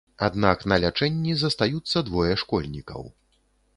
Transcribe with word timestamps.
Аднак 0.27 0.63
на 0.73 0.77
лячэнні 0.83 1.35
застаюцца 1.43 1.97
двое 2.11 2.33
школьнікаў. 2.43 3.01